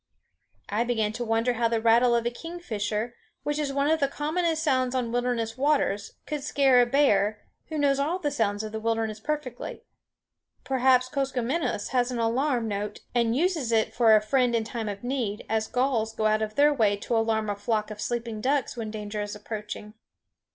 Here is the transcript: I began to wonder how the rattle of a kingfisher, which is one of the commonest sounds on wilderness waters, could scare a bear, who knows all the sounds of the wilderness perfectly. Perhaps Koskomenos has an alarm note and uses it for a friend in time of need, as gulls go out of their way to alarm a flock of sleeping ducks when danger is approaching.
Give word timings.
I 0.67 0.83
began 0.83 1.11
to 1.13 1.23
wonder 1.23 1.53
how 1.53 1.67
the 1.67 1.79
rattle 1.79 2.15
of 2.15 2.25
a 2.25 2.31
kingfisher, 2.31 3.13
which 3.43 3.59
is 3.59 3.71
one 3.71 3.87
of 3.87 3.99
the 3.99 4.07
commonest 4.07 4.63
sounds 4.63 4.95
on 4.95 5.11
wilderness 5.11 5.59
waters, 5.59 6.13
could 6.25 6.41
scare 6.43 6.81
a 6.81 6.87
bear, 6.87 7.43
who 7.67 7.77
knows 7.77 7.99
all 7.99 8.17
the 8.17 8.31
sounds 8.31 8.63
of 8.63 8.71
the 8.71 8.79
wilderness 8.79 9.19
perfectly. 9.19 9.83
Perhaps 10.63 11.07
Koskomenos 11.09 11.89
has 11.89 12.09
an 12.09 12.17
alarm 12.17 12.67
note 12.67 13.01
and 13.13 13.35
uses 13.35 13.71
it 13.71 13.93
for 13.93 14.15
a 14.15 14.21
friend 14.21 14.55
in 14.55 14.63
time 14.63 14.89
of 14.89 15.03
need, 15.03 15.45
as 15.47 15.67
gulls 15.67 16.15
go 16.15 16.25
out 16.25 16.41
of 16.41 16.55
their 16.55 16.73
way 16.73 16.95
to 16.97 17.15
alarm 17.15 17.47
a 17.47 17.55
flock 17.55 17.91
of 17.91 18.01
sleeping 18.01 18.41
ducks 18.41 18.75
when 18.75 18.89
danger 18.89 19.21
is 19.21 19.35
approaching. 19.35 19.93